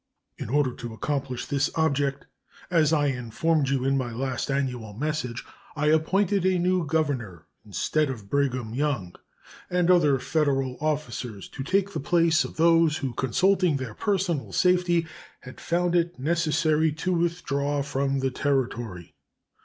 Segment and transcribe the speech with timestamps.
[0.39, 2.25] In order to accomplish this object,
[2.71, 8.09] as I informed you in my last annual message, I appointed a new governor instead
[8.09, 9.13] of Brigham Young,
[9.69, 15.05] and other Federal officers to take the place of those who, consulting their personal safety,
[15.41, 19.13] had found it necessary to withdraw from the Territory.